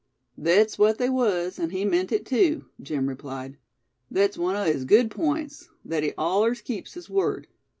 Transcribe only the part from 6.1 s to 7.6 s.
allers keeps his word.